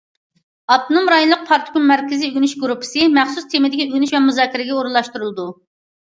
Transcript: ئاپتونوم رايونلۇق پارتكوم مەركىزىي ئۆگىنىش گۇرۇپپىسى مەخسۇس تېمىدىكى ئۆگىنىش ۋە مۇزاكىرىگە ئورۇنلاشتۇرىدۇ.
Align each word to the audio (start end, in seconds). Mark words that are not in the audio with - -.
ئاپتونوم 0.75 1.11
رايونلۇق 1.13 1.43
پارتكوم 1.49 1.85
مەركىزىي 1.91 2.31
ئۆگىنىش 2.31 2.57
گۇرۇپپىسى 2.65 3.11
مەخسۇس 3.19 3.47
تېمىدىكى 3.53 3.87
ئۆگىنىش 3.89 4.17
ۋە 4.19 4.25
مۇزاكىرىگە 4.27 4.77
ئورۇنلاشتۇرىدۇ. 4.81 5.49